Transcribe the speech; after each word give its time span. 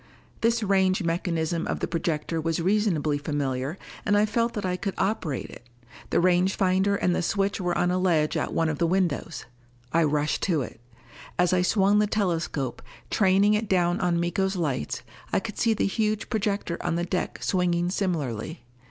This 0.41 0.63
range 0.63 1.03
mechanism 1.03 1.67
of 1.67 1.79
the 1.79 1.87
projector 1.87 2.41
was 2.41 2.59
reasonably 2.59 3.19
familiar, 3.19 3.77
and 4.03 4.17
I 4.17 4.25
felt 4.25 4.53
that 4.55 4.65
I 4.65 4.75
could 4.75 4.95
operate 4.97 5.51
it. 5.51 5.67
The 6.09 6.19
range 6.19 6.55
finder 6.55 6.95
and 6.95 7.15
the 7.15 7.21
switch 7.21 7.61
were 7.61 7.77
on 7.77 7.91
a 7.91 7.99
ledge 7.99 8.35
at 8.35 8.51
one 8.51 8.67
of 8.67 8.79
the 8.79 8.87
windows. 8.87 9.45
I 9.93 10.03
rushed 10.05 10.41
to 10.49 10.63
it. 10.63 10.81
As 11.37 11.53
I 11.53 11.61
swung 11.61 11.99
the 11.99 12.07
telescope, 12.07 12.81
training 13.11 13.53
it 13.53 13.69
down 13.69 13.99
on 13.99 14.19
Miko's 14.19 14.55
lights, 14.55 15.03
I 15.31 15.39
could 15.39 15.59
see 15.59 15.75
the 15.75 15.85
huge 15.85 16.29
projector 16.31 16.79
on 16.81 16.95
the 16.95 17.05
deck 17.05 17.37
swinging 17.43 17.91
similarly. 17.91 18.63